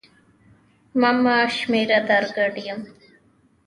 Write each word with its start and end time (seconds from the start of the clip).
ما 0.99 1.11
مه 1.23 1.35
شمېره 1.57 1.99
در 2.07 2.23
ګډ 2.35 2.53
یم 2.67 2.79